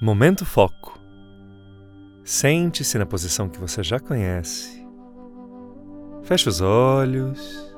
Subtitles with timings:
[0.00, 0.96] Momento Foco.
[2.22, 4.86] Sente-se na posição que você já conhece.
[6.22, 7.74] Feche os olhos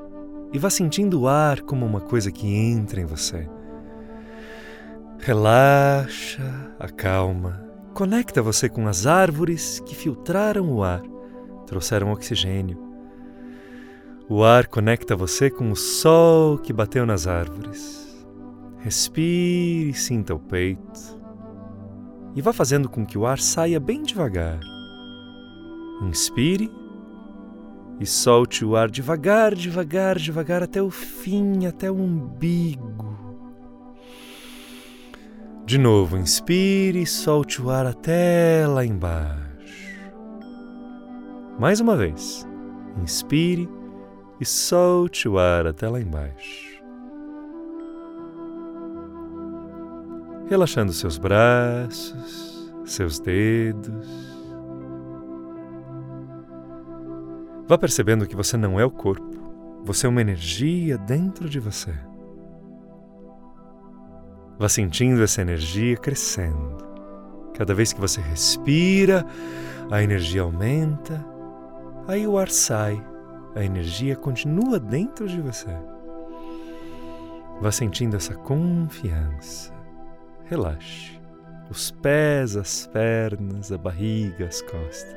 [0.53, 3.48] e vá sentindo o ar como uma coisa que entra em você.
[5.19, 11.02] Relaxa, acalma, conecta você com as árvores que filtraram o ar,
[11.66, 12.78] trouxeram oxigênio.
[14.28, 18.27] O ar conecta você com o sol que bateu nas árvores.
[18.80, 21.20] Respire e sinta o peito
[22.34, 24.61] e vá fazendo com que o ar saia bem devagar.
[26.02, 26.70] Inspire
[27.98, 33.19] e solte o ar devagar, devagar, devagar até o fim, até o umbigo.
[35.66, 40.01] De novo, inspire e solte o ar até lá embaixo.
[41.59, 42.47] Mais uma vez,
[43.03, 43.69] inspire
[44.41, 46.70] e solte o ar até lá embaixo.
[50.51, 54.09] Relaxando seus braços, seus dedos.
[57.69, 59.31] Vá percebendo que você não é o corpo,
[59.84, 61.95] você é uma energia dentro de você.
[64.59, 66.79] Vá sentindo essa energia crescendo.
[67.55, 69.25] Cada vez que você respira,
[69.89, 71.25] a energia aumenta,
[72.09, 73.01] aí o ar sai,
[73.55, 75.70] a energia continua dentro de você.
[77.61, 79.80] Vá sentindo essa confiança
[80.51, 81.17] relaxe.
[81.70, 85.15] Os pés, as pernas, a barriga, as costas.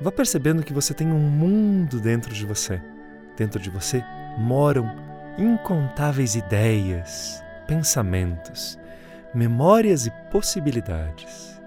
[0.00, 2.80] Vá percebendo que você tem um mundo dentro de você.
[3.36, 4.02] Dentro de você
[4.38, 4.88] moram
[5.36, 8.78] incontáveis ideias, pensamentos,
[9.34, 11.60] memórias e possibilidades.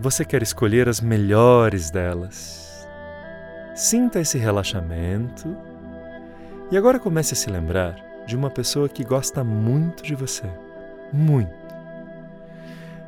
[0.00, 2.69] Você quer escolher as melhores delas
[3.80, 5.56] Sinta esse relaxamento
[6.70, 10.44] e agora comece a se lembrar de uma pessoa que gosta muito de você.
[11.10, 11.50] Muito.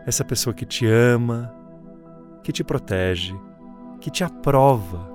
[0.07, 1.55] Essa pessoa que te ama,
[2.43, 3.39] que te protege,
[4.01, 5.07] que te aprova.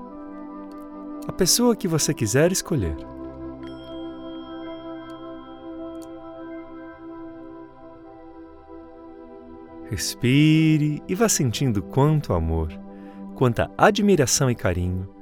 [1.28, 2.96] A pessoa que você quiser escolher.
[9.90, 12.72] Respire e vá sentindo quanto amor,
[13.34, 15.17] quanta admiração e carinho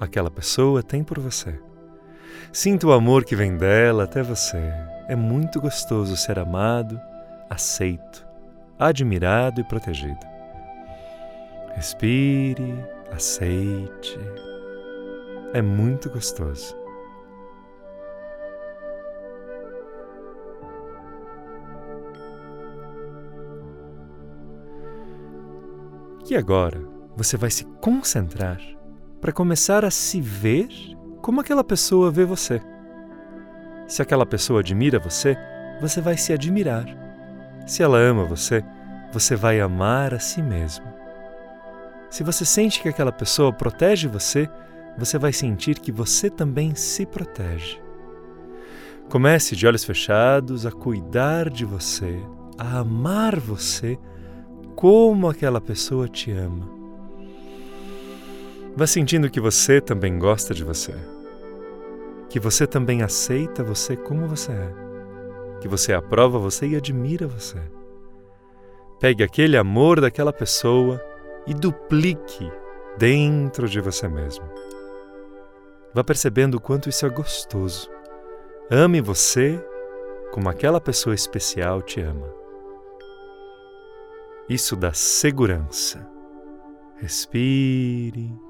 [0.00, 1.58] aquela pessoa tem por você.
[2.52, 4.72] Sinta o amor que vem dela até você.
[5.08, 7.00] É muito gostoso ser amado,
[7.48, 8.26] aceito,
[8.78, 10.18] admirado e protegido.
[11.74, 12.74] Respire,
[13.12, 14.18] aceite.
[15.52, 16.76] É muito gostoso.
[26.30, 26.78] E agora
[27.16, 28.58] você vai se concentrar
[29.20, 30.68] para começar a se ver
[31.20, 32.60] como aquela pessoa vê você.
[33.86, 35.36] Se aquela pessoa admira você,
[35.80, 36.86] você vai se admirar.
[37.66, 38.64] Se ela ama você,
[39.12, 40.86] você vai amar a si mesmo.
[42.10, 44.48] Se você sente que aquela pessoa protege você,
[44.96, 47.80] você vai sentir que você também se protege.
[49.08, 52.20] Comece de olhos fechados a cuidar de você,
[52.58, 53.98] a amar você
[54.74, 56.77] como aquela pessoa te ama.
[58.76, 60.94] Vá sentindo que você também gosta de você.
[62.28, 64.72] Que você também aceita você como você é.
[65.60, 67.58] Que você aprova você e admira você.
[69.00, 71.02] Pegue aquele amor daquela pessoa
[71.46, 72.50] e duplique
[72.98, 74.44] dentro de você mesmo.
[75.94, 77.90] Vá percebendo o quanto isso é gostoso.
[78.70, 79.58] Ame você
[80.30, 82.28] como aquela pessoa especial te ama.
[84.48, 86.06] Isso dá segurança.
[86.96, 88.47] Respire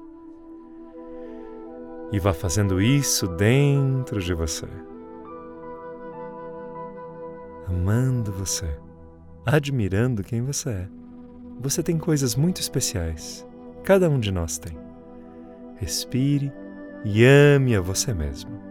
[2.11, 4.67] e vá fazendo isso dentro de você.
[7.67, 8.67] Amando você,
[9.45, 10.89] admirando quem você é.
[11.59, 13.45] Você tem coisas muito especiais.
[13.83, 14.77] Cada um de nós tem.
[15.75, 16.51] Respire
[17.05, 18.69] e ame a você mesmo.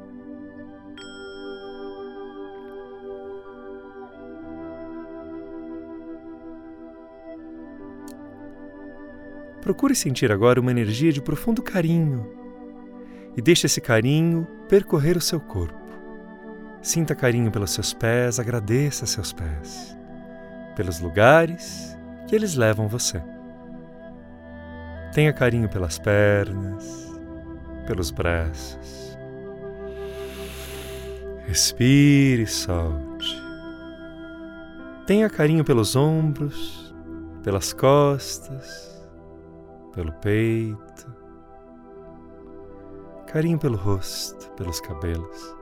[9.61, 12.38] Procure sentir agora uma energia de profundo carinho
[13.39, 15.79] e deixe esse carinho percorrer o seu corpo.
[16.83, 19.97] Sinta carinho pelos seus pés, agradeça seus pés,
[20.75, 21.97] pelos lugares
[22.27, 23.23] que eles levam você.
[25.15, 27.17] Tenha carinho pelas pernas,
[27.87, 29.17] pelos braços.
[31.47, 33.41] Respire e solte.
[35.07, 36.93] Tenha carinho pelos ombros,
[37.45, 39.01] pelas costas,
[39.95, 41.18] pelo peito
[43.33, 45.55] carinho pelo rosto, pelos cabelos.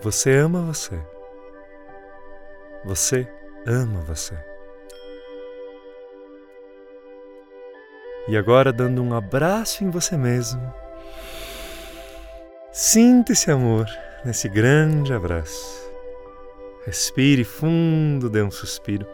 [0.00, 1.00] Você ama você.
[2.84, 3.28] Você
[3.66, 4.38] ama você.
[8.28, 10.72] E agora, dando um abraço em você mesmo,
[12.72, 13.86] sinta esse amor
[14.24, 15.90] nesse grande abraço.
[16.86, 19.06] Respire fundo, dê um suspiro.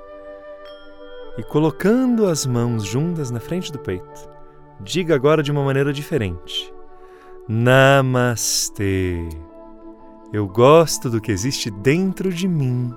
[1.38, 4.37] E colocando as mãos juntas na frente do peito,
[4.80, 6.72] diga agora de uma maneira diferente:
[7.48, 9.28] Namastê.
[10.32, 12.94] Eu gosto do que existe dentro de mim.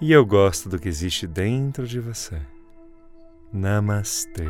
[0.00, 2.38] E eu gosto do que existe dentro de você.
[3.50, 4.44] Namastê.